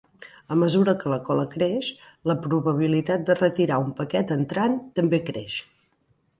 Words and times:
A 0.53 0.55
mesura 0.61 0.95
que 1.03 1.11
la 1.13 1.19
cola 1.27 1.43
creix, 1.51 1.91
la 2.31 2.37
probabilitat 2.47 3.29
de 3.29 3.37
retirar 3.43 3.81
un 3.87 3.95
paquet 4.03 4.37
entrant 4.41 4.83
també 5.01 5.25
creix. 5.31 5.63